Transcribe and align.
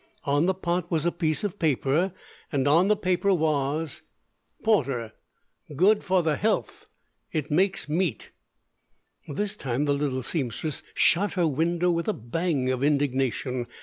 On 0.23 0.47
the 0.47 0.55
pot 0.55 0.89
was 0.89 1.05
a 1.05 1.11
piece 1.11 1.43
of 1.43 1.59
paper, 1.59 2.11
and 2.51 2.67
on 2.67 2.87
the 2.87 2.95
paper 2.95 3.31
was 3.35 4.01
porter 4.63 5.13
good 5.75 6.03
for 6.03 6.23
the 6.23 6.37
helth 6.37 6.89
it 7.31 7.51
makes 7.51 7.87
meet 7.87 8.31
This 9.27 9.55
time 9.55 9.85
the 9.85 9.93
little 9.93 10.23
seamstress 10.23 10.81
shut 10.95 11.33
her 11.33 11.47
window 11.47 11.91
with 11.91 12.07
a 12.07 12.13
bang 12.13 12.71
of 12.71 12.83
indignation. 12.83 13.67